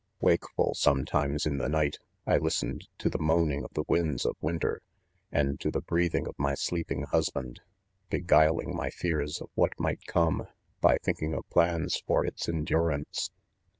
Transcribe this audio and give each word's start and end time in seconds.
Wakeful, 0.19 0.73
sometimes, 0.73 1.45
in 1.45 1.59
the 1.59 1.69
night, 1.69 1.99
I 2.25 2.37
listened 2.37 2.87
to 2.97 3.07
the 3.07 3.19
moaning 3.21 3.63
of 3.63 3.71
the 3.75 3.83
winds 3.87 4.25
of 4.25 4.35
winter, 4.41 4.81
and 5.31 5.59
to 5.59 5.69
the 5.69 5.81
breathing 5.83 6.25
of 6.27 6.33
my 6.39 6.55
sleeping 6.55 7.03
husband; 7.03 7.61
begui 8.09 8.49
ling 8.51 8.75
my 8.75 8.89
fears 8.89 9.39
of 9.41 9.51
what 9.53 9.79
might 9.79 10.07
come, 10.07 10.47
by 10.81 10.97
think 11.03 11.21
ing 11.21 11.35
of 11.35 11.47
plans 11.51 12.01
for 12.07 12.25
its 12.25 12.49
endurance. 12.49 13.29